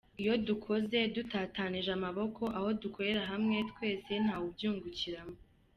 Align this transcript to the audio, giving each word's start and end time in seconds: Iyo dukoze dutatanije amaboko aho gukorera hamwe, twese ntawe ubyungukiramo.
Iyo 0.21 0.33
dukoze 0.47 0.97
dutatanije 1.15 1.89
amaboko 1.97 2.41
aho 2.57 2.67
gukorera 2.83 3.21
hamwe, 3.31 3.57
twese 3.71 4.11
ntawe 4.23 4.43
ubyungukiramo. 4.49 5.37